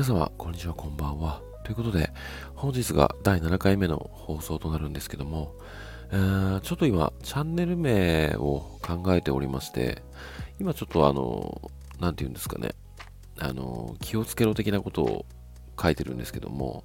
[0.00, 1.42] 皆様、こんにちは、こんばんは。
[1.62, 2.10] ということで、
[2.54, 5.54] 本日が第7回目の放送となるんですけども、
[6.10, 10.02] えー、ちょっと今、チャンネル名を考えておりまして、
[10.58, 11.70] 今ちょっとあの、
[12.00, 12.70] なんて言うんですかね、
[13.38, 15.26] あの、気をつけろ的なことを
[15.78, 16.84] 書いてるんですけども、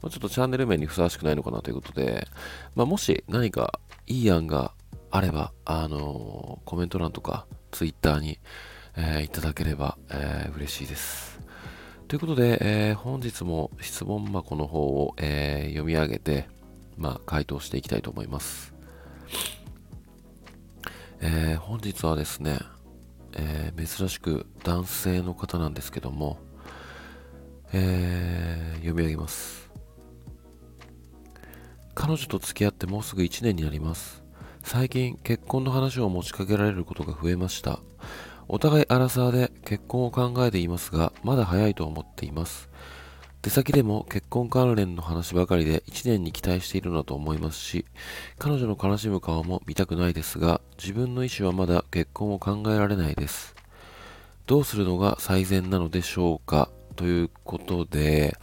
[0.00, 2.26] まあ、ちょっとチャンネル名にふさわしくないのかなということで、
[2.74, 4.72] まあ、もし何かいい案が
[5.10, 8.38] あれば、あのコメント欄とか、ツイッターに、
[8.96, 11.43] えー、いただければ、えー、嬉しいです。
[12.06, 16.46] ということで、えー、本日も質問箱の方を、えー、読み上げて、
[16.98, 18.74] まあ、回答していきたいと思います。
[21.20, 22.58] えー、本日はですね、
[23.36, 26.38] え珍しく男性の方なんですけども、
[27.72, 29.70] え読み上げます。
[31.94, 34.22] 彼女と付き合ってもうすぐ1年になります。
[34.62, 37.80] 最近結婚の話を持ちかけられることが増えました。
[38.48, 42.68] お互いアラサーで結婚を考えていますが、まだ早いと思っています。
[43.42, 47.84] 出先でも結婚関連の話ばかりで1年に期待しているのだと思いますし、
[48.38, 53.54] 彼女の悲しむ顔も見たくないですが、自分の意思はまだ結婚を考えられないです。
[54.46, 56.70] どうするのが最善なのでしょうか？
[56.96, 58.38] ということで、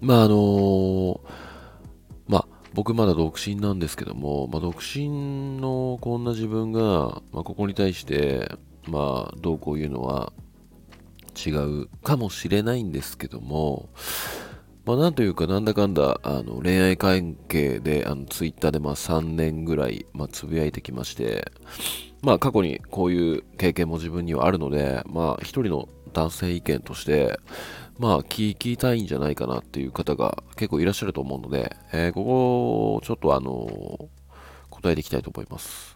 [0.00, 1.20] まああのー、
[2.28, 8.50] まあ僕まだ独身なんですけども、まあ、独身のこんな自分が、まあ、ここに対して、
[8.86, 10.32] まあ、どうこういうのは
[11.34, 13.88] 違うかもしれないんですけども、
[14.84, 21.50] まあ、なんというか、なんだかんだ、あの、恋愛関係で、あの、ツイッターで、まあ、3年ぐらい、まあ、つぶやいてきまして、
[22.22, 27.38] まあ、過去にこういう経験も自分にはあるので、まあ、一人の男性意見として、
[27.98, 34.08] まあ、聞きたいんじゃないかなっていう方が結構いらっしゃると思うので、えー、ここ、ちょっとあの、
[34.68, 35.93] 答えていきたいと思います。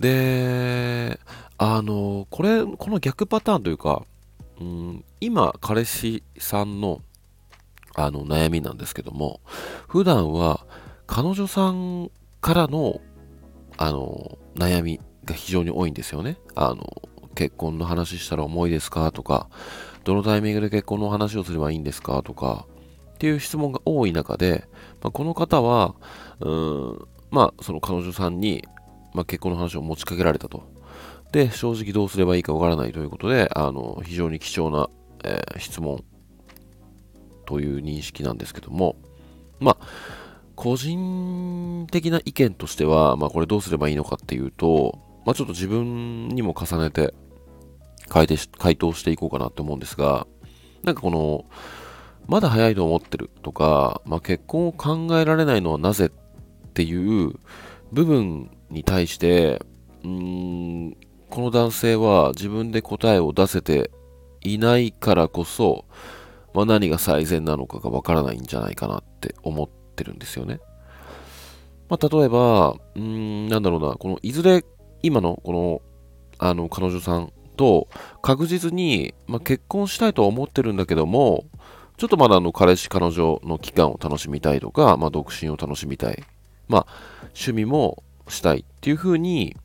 [0.00, 1.20] で、
[1.58, 4.04] あの、これ、この逆パターンというか、
[4.60, 7.00] うん、今、彼氏さんの、
[7.94, 9.40] あの、悩みなんですけども、
[9.88, 10.66] 普段は、
[11.06, 12.10] 彼女さん
[12.40, 13.00] からの、
[13.76, 16.38] あの、悩みが非常に多いんですよね。
[16.54, 17.02] あの、
[17.34, 19.10] 結婚の話したら重いですか？
[19.12, 19.48] とか、
[20.04, 22.22] どのタイミングで結婚の話をすればいいんですか？
[22.22, 22.66] とか、
[23.14, 24.66] っていう質問が多い中で、
[25.02, 25.94] まあ、この方は、
[26.40, 28.64] うん、まあ、その彼女さんに、
[29.14, 30.64] まあ、結婚の話を持ちかけられたと。
[31.32, 34.90] で、正直どうすればいいかわからないということで、あの、非常に貴重な、
[35.24, 36.04] えー、質問
[37.46, 38.96] という認識なんですけども、
[39.60, 39.86] まあ、
[40.54, 47.14] 個人的な意見としては、まあ、これどうすればいいのかっていうと、まあ、ちょっと自分にも重ねて
[48.08, 48.26] 回
[48.58, 50.26] 回答していこうかなって思うんですが、
[50.82, 51.44] なんかこの、
[52.26, 57.32] まだ早いと思ってるとか、まあ、結婚を考えられないのはなぜっていう
[57.92, 59.62] 部分に対して、
[60.02, 60.96] うーん、
[61.30, 63.90] この男性は自分で答えを出せて
[64.42, 65.86] いないからこそ、
[66.52, 70.60] まあ、何が最善なのかがわからないんじゃないかなって思ってるんですよね。
[71.88, 74.64] まあ、例えば、うん、なんだろうな、このいずれ
[75.02, 75.82] 今のこの、
[76.38, 77.88] あの、彼女さんと
[78.22, 81.46] 確実に、まあ、結婚したいとは思ってるんだけども、
[81.96, 86.22] ちょっとまだあの彼氏彼女の期間を楽しみたいとか、まあ、独身を楽しみたい。
[86.68, 86.86] まあ、
[87.34, 89.56] 趣味もしたいっていう風に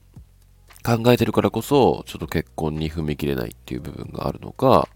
[0.83, 4.87] 考えてるからこそ、ちょっと結婚に踏み切れないっていう部分があるのか、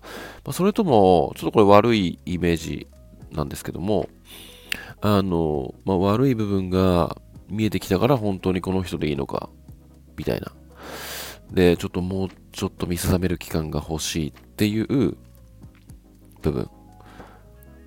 [0.46, 2.88] まあ、それとも、ちょっとこれ悪いイメージ
[3.32, 4.10] なんですけども、
[5.02, 7.18] あの、まあ、悪い部分が
[7.50, 9.50] 見えてきたから本当にこの人でいいのか、
[10.16, 10.54] みたいな。
[11.52, 15.18] で、ちょっともうちょっと見定める期間が欲しいっていう
[16.42, 16.70] 部分。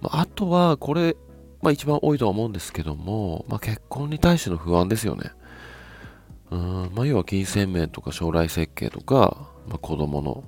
[0.00, 1.16] まあ、あとは、これ、
[1.62, 5.30] まあ一番多いとは思うんですけども、まあ結婚に対しての不安ですよね。
[6.50, 10.44] うん、まあ要は金銭面とか将来設計とか、まあ子供の、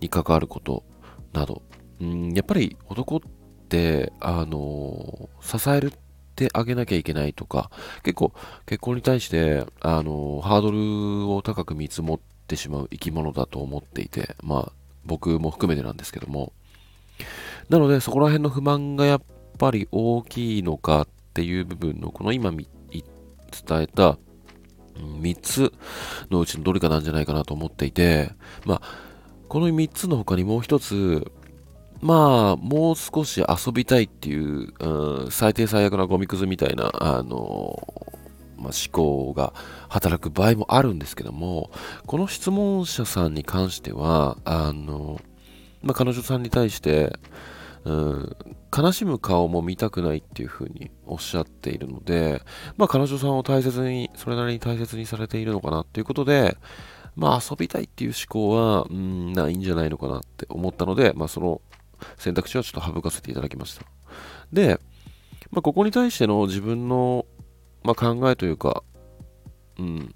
[0.00, 0.84] に関わること
[1.32, 1.62] など。
[2.00, 3.20] うん、やっぱり男っ
[3.68, 5.98] て、あのー、支えるっ
[6.34, 7.70] てあげなきゃいけないとか、
[8.02, 8.32] 結構
[8.66, 14.72] 結婚に対して、あのー、ハードルを高く見積もってしまう生き物だと思っていて、まあ
[15.04, 16.52] 僕も含めてなんですけども、
[17.68, 19.22] なのでそこら辺の不満がやっ
[19.58, 22.64] ぱり大きいのかっていう部分の、この今伝
[23.70, 24.18] えた
[24.96, 25.72] 3つ
[26.30, 28.32] のうちのどれかなんじゃないかなと思っていて、
[28.64, 28.82] まあ、
[29.48, 31.30] この3つの他にもう1つ、
[32.00, 37.82] まあ、もう少し遊びたいっていう、うん、最低最悪なゴミくずみたいな、あの、
[38.56, 39.52] まあ、思考が
[39.88, 41.70] 働く場合もあるんですけども、
[42.06, 45.20] この質問者さんに関しては、あの、
[45.82, 47.18] まあ、彼女さんに対して、
[47.84, 48.36] うん、
[48.76, 52.42] 悲しむ顔も見たくないっていうふうにおっしゃっているので、
[52.76, 56.56] まあ彼女さんを大切に、それなりに大切にされているのかなっていうことで、
[57.14, 61.60] まあ遊びたいっていう思考は、うん、ないんじゃないのかなって思ったので、まあその、
[62.18, 63.84] 選択肢はちょっと省かせていただきました。
[64.52, 64.80] で、
[65.50, 67.26] まあ、ここに対しての自分の、
[67.82, 68.82] まあ、考えというか、
[69.78, 70.14] うん、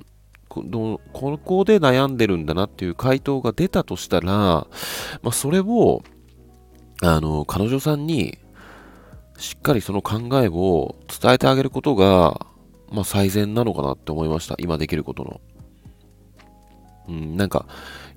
[0.48, 0.64] こ
[1.12, 4.66] ここで悩んでるんだなっていう回答が出たとしたら、ま
[5.24, 6.02] あ、それを、
[7.02, 8.38] あの、彼女さんに、
[9.38, 12.46] しっかりその考えを伝えてあげることが、
[12.90, 14.56] まあ、最善なのかなって思いました。
[14.58, 15.40] 今できることの。
[17.08, 17.66] うん、なんか、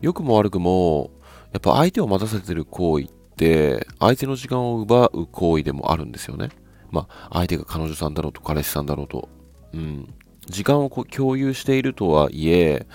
[0.02, 1.12] 良くも悪くも、
[1.54, 6.50] やっぱ相手を待たせてる行為って、相手の時間を奪う行為でもあるんですよね。
[6.90, 9.30] まあ、相手が彼女さんだろうと彼氏さんだろうと。
[9.74, 10.14] うん。
[10.48, 12.88] 時間を共有しているとはいえ、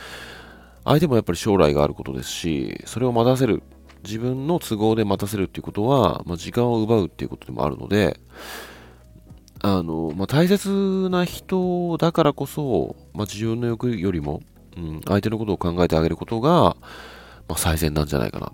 [0.85, 3.63] 相手もやっぱり将来があることですし、それを待たせる、
[4.07, 8.21] 自分の都合で待たせるっていうことは、まあ、時間を奪うっていうことでもあるので、
[9.61, 14.43] あの、まあ、大切な人だからこそ、まあ、自分の欲よりも、
[14.77, 16.77] うん、相手のことを考えてあげることが、
[17.49, 18.53] まあ、最善なんじゃないかな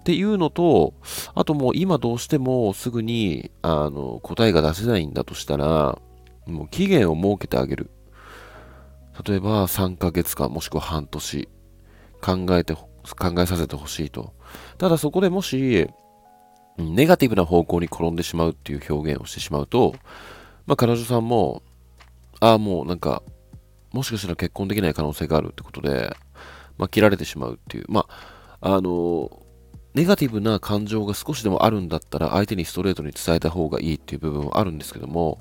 [0.00, 0.94] っていうのと、
[1.34, 5.98] あともう今どうしてもすぐにあの答えが出せないんだとしたら、
[6.46, 7.90] もう期限を設けてあげる。
[9.26, 11.48] 例えば3ヶ月間もしくは半年
[12.20, 12.76] 考えて、
[13.14, 14.32] 考えさせてほしいと。
[14.78, 15.88] ただそこでもし、
[16.78, 19.94] ネガティブな方向に転んでしまうっていう表現をしてしまうと、
[20.66, 21.62] まあ彼女さんも、
[22.40, 23.22] ああ、もうなんか、
[23.92, 26.14] もしかしたら結婚できない可能性があるってことで、
[26.76, 28.06] まあ切られてしまうっていう、ま
[28.60, 29.42] あ、あの、
[29.94, 35.40] ネガティブな感情が少しでもあるんだったら相手にストレートに伝えた方がいいっていう部分はあるんですけども、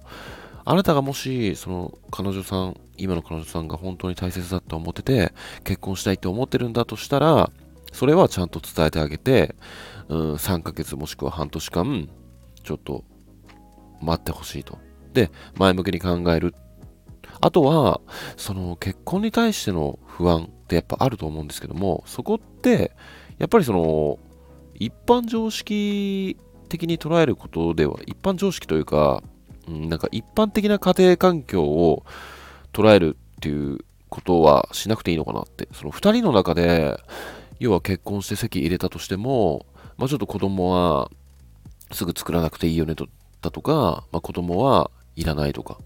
[0.65, 5.31] あなたがもし、その彼女さん、今の彼女さんが本当に大切だと思ってて、
[5.63, 7.51] 結婚したいって思ってるんだとしたら、
[7.93, 9.55] それはちゃんと伝えてあげて、
[10.09, 12.09] うん、3ヶ月もしくは半年間、
[12.63, 13.03] ちょっと
[14.01, 14.79] 待ってほしいと。
[15.13, 16.55] で、前向きに考える。
[17.41, 18.01] あとは、
[18.35, 22.91] その結婚に対しての不安ってやっぱあると思うんですけども、そこって、
[23.37, 24.17] やっぱりその、
[24.73, 26.37] 一般常識
[26.69, 29.21] 的に捉えることでは、一般常識というか、
[29.67, 32.05] なんか一般的な家庭環境を
[32.73, 33.79] 捉えるっていう
[34.09, 35.67] ことはしなくていいのかなって。
[35.73, 36.97] その二人の中で、
[37.59, 39.65] 要は結婚して籍入れたとしても、
[39.97, 41.09] まあ、ちょっと子供は
[41.91, 43.07] すぐ作らなくていいよねと
[43.41, 45.77] だとか、まあ、子供はいらないとか。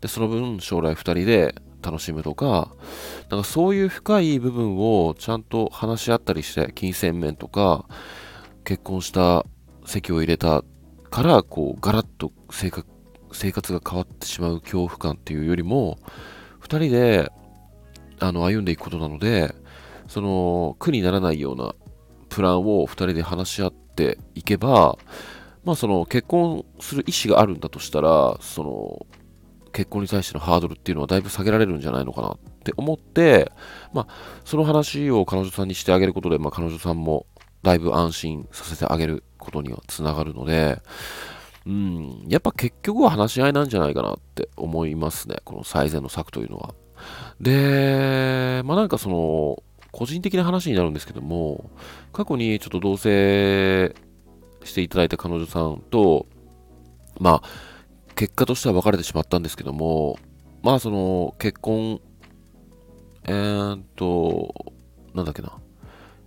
[0.00, 2.74] で、その分将来二人で楽しむとか、
[3.30, 7.86] なんかそういう深い部分をちゃんと話し合ったりして、金銭面とか、
[8.64, 9.44] 結婚した
[9.84, 10.62] 籍を入れた
[11.10, 12.86] から、こう、ガラッと生活
[13.32, 15.98] 生活が変わってしまう恐怖感っていうよりも、
[16.60, 17.30] 2人で
[18.20, 19.54] あの歩んでいくことなので、
[20.08, 21.74] その苦にならないような
[22.28, 24.98] プランを2人で話し合っていけば、
[25.64, 29.06] まあその結婚する意思があるんだとしたら、その
[29.72, 33.50] 結婚に対してのハードルっていうのはだいぶ下げられるんじゃないのかなって思って、
[33.92, 34.14] まあ
[34.44, 37.26] その話を彼女さんにしてあげることで、まあ彼女さんも
[37.62, 40.80] だいぶ安心させてあげることにはつながるので、
[41.66, 45.36] うん、やっぱ結局は話し合いなんじゃないかなって思いますね。
[45.44, 46.74] この最善の策というのは。
[47.40, 49.62] で、まあなんかその、
[49.92, 51.70] 個人的な話になるんですけども、
[52.12, 53.94] 過去にちょっと同棲
[54.64, 56.26] していただいた彼女さんと、
[57.20, 57.48] まあ、
[58.14, 60.18] 結果としては別れてしまったんですけども、
[60.62, 62.00] まあその、結婚、
[63.24, 64.72] えー、っと、
[65.14, 65.52] なんだっけな、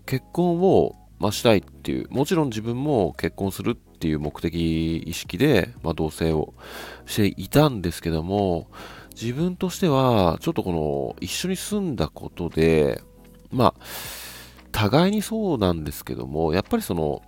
[0.06, 6.54] 結婚をまあ、したいっていう、もちろん自分も結婚するっていう目的意識で、まあ、同棲を
[7.08, 8.68] していたんですけども、
[9.20, 13.02] 自分としては、ちょっとこの、一緒に住んだことで、
[13.50, 13.74] まあ、
[14.72, 17.24] 互いにそうなんですけども、やっぱりその、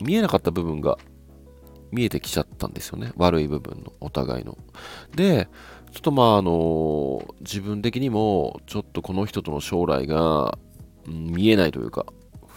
[0.00, 0.96] 見えなかった部分が
[1.90, 3.12] 見えてきちゃったんですよね。
[3.16, 4.56] 悪い部分の、お互いの。
[5.14, 5.48] で、
[5.90, 10.56] ちょっとまあ、あの、自分的にも、ちょっとこの人との将来が、
[11.06, 12.06] 見えないというか、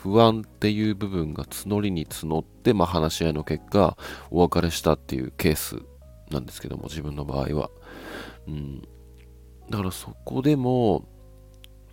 [0.05, 3.97] 不安っていう部分が募りに募って、まあ、話し合いの結果
[4.29, 5.81] お別れしたっていうケース
[6.29, 7.71] なんですけども自分の場合は、
[8.47, 8.81] うん、
[9.71, 11.07] だからそこでも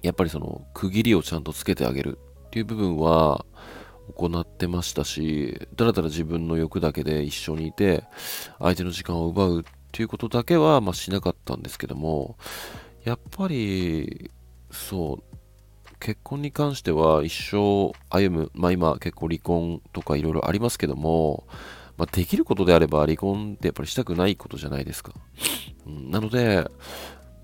[0.03, 3.47] やっぱりその区切りをちゃんとつけてあげるっていう部分は
[4.15, 8.05] 行ってましたしだらだら自分の欲だけで一緒にいて
[8.59, 12.37] 相手の時間を奪うっていうことだけはまあしなかったんですけども
[13.05, 14.31] やっぱり
[14.71, 15.32] そう
[16.03, 21.47] 結婚に関しては一生歩む、まあ今結構離婚とかいろいろありますけども、
[21.97, 25.13] まあ、できることであれば離婚ってやっぱりしたくないことじゃないですか。
[25.87, 26.69] うん、なので、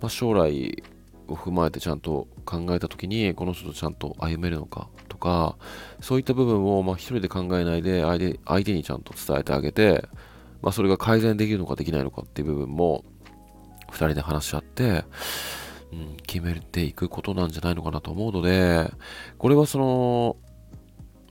[0.00, 0.82] まあ、将来
[1.28, 5.56] を踏まえてちゃんと考えた時にこの人とちゃんと歩めるのかとか
[6.00, 10.08] そういった部分をまあ一人で考えないで相手にちゃんと伝えてあげて、
[10.62, 13.04] まあ、それが改善できるのかできないのかっていう部分も
[13.92, 15.04] 2人で話し合って
[15.92, 18.90] うん、決めていくことなんじゃないのかなと思うので、
[19.38, 20.36] これはその、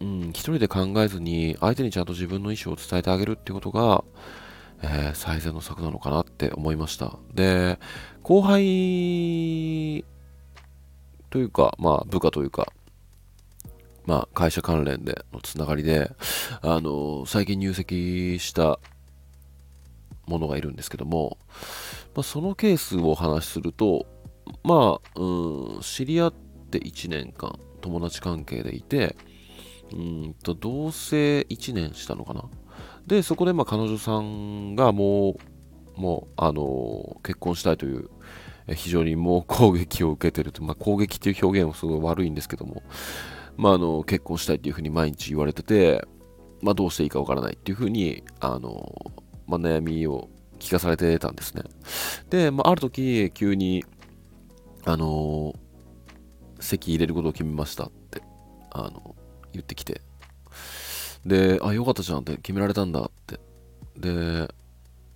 [0.02, 4.04] うん、一人で考えずに相手にちゃんと自分の意思を伝えてあげるってことが、
[4.82, 7.18] えー、最善の策なのかなって思いました。
[7.34, 7.80] で、
[8.24, 10.06] 後輩
[11.30, 12.72] というか、まあ部下というか、
[14.06, 16.12] まあ会社関連でのつながりで、
[16.62, 18.80] あの、最近入籍した
[20.28, 21.38] ものがいるんですけども、
[22.16, 24.06] まあ、そのケースをお話しすると、
[24.68, 26.34] まあ、うん、知り合っ
[26.70, 29.16] て1年間友達関係でいて、
[29.94, 32.44] うんと、同棲1年したのかな。
[33.08, 35.38] で、そこでまあ彼女さんがも
[35.96, 38.10] う、もう、あの結婚したいという、
[38.76, 42.84] 非常にもう攻撃を受けてると、まあ、攻撃っていう表現はすごい悪いんですけども、
[43.56, 46.06] まあ、あの結婚したいっていうふうに毎日言われてて、
[46.62, 48.94] まあ、どうしていいかわからないっていうふうに、あの
[49.48, 50.28] まあ、悩みを
[50.60, 51.64] 聞かされてたんですね。
[52.30, 53.86] で、まあ、ある時、急に、
[54.88, 55.54] あの
[56.62, 58.22] 席入れることを決めましたって、
[58.72, 59.16] あの
[59.52, 60.00] 言ってきて、
[61.26, 63.36] で、あ、よかったじゃんって決められたんだって。
[63.98, 64.48] で、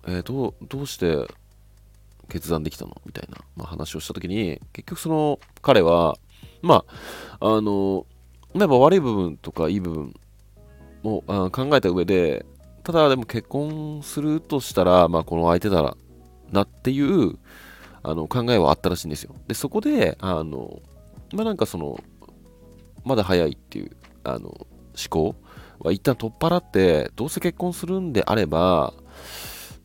[0.06, 1.26] えー、どう、どうして
[2.28, 3.00] 決断できたの？
[3.06, 6.18] みたいな、まあ、話をしたときに、結局その彼は、
[6.60, 6.84] ま
[7.40, 8.04] あ、あの、
[8.54, 10.14] やっぱ悪い部分とかいい部分
[11.02, 12.44] もあ考えた上で、
[12.84, 15.96] ただでも結婚するとしたら、まあ、この相手だ
[16.50, 17.38] なっていう
[18.02, 19.34] あの考えはあったらしいんですよ。
[19.46, 20.80] で、そこで、あの、
[21.32, 22.02] まあ、なんかその、
[23.04, 24.66] まだ早いっていうあの思
[25.08, 25.34] 考
[25.80, 28.94] は一旦取っ払って、どうせ結婚するんであれば、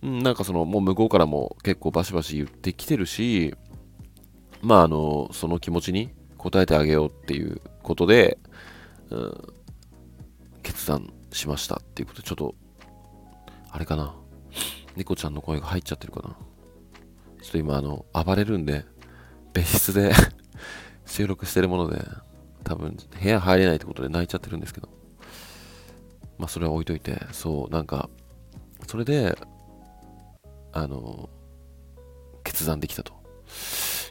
[0.04, 3.56] うん、なんかその、もう向こうからも結構バシバシ言ってきてるし、
[4.62, 8.38] まあ、あの、その気持ちに応えてあげようっていうことで、
[9.10, 9.54] うん、
[10.64, 12.56] 決断しましたっていうことで、ちょっと、
[13.72, 14.16] あれかな。
[14.96, 16.36] 猫ちゃんの声が入っちゃってるかな。
[17.48, 18.84] ちょっと今、あの、暴れるんで、
[19.54, 20.12] 別室で
[21.08, 22.06] 収録してるもので、
[22.66, 24.90] 多分部屋入れないってことで泣いちゃってるんですけど。
[26.38, 28.10] まあそれは置いといて、そう、なんか、
[28.86, 29.38] それで、
[30.74, 31.30] あの、
[32.44, 33.14] 決断できたと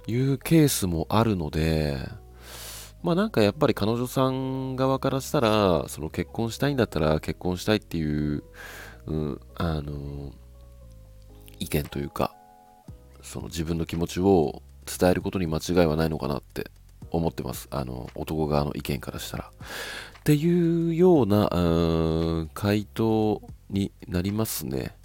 [0.06, 1.98] いうケースもあるので、
[3.02, 8.44] まあなんかやっぱり彼女さん側からしたら、その結婚したいんだったら結婚したいっていう、
[9.04, 10.32] うん、あの、
[11.58, 12.34] 意見というか、
[13.26, 16.70] その自分の気持ちを伝えることに間違いはないのかなって
[17.10, 17.66] 思ってます。
[17.72, 19.50] あの、男側の意見からしたら。
[20.20, 24.96] っていうような、う回答になりますね。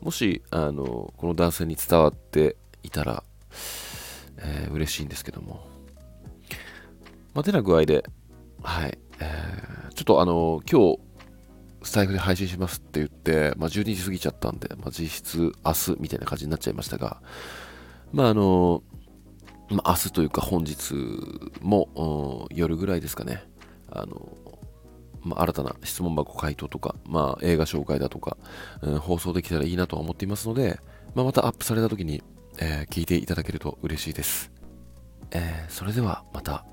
[0.00, 3.22] もし、あの、この男性に伝わっていたら、
[4.38, 5.66] えー、嬉しいんですけども。
[7.34, 8.04] まあ、てな具合で、
[8.62, 10.98] はい、えー、ちょっとあの、今日、
[11.82, 17.20] スタイフで配信しますって言って、まあ、12時過ぎちゃったんで、まあ、実質明日みたいな感じになっちゃいましたが、
[18.12, 18.82] まああの、
[19.68, 20.94] まあ、明日というか本日
[21.60, 23.42] も夜ぐらいですかね、
[23.90, 24.36] あの、
[25.22, 28.36] まあ、新たな質問箱回答とか、まあ、映画紹介だとか、
[28.82, 30.78] うん、放送できたらいいなとは思っていますので、
[31.14, 32.22] まあ、またアップされた時に、
[32.58, 34.52] えー、聞いていただけると嬉しいです。
[35.32, 36.64] えー、それではまた。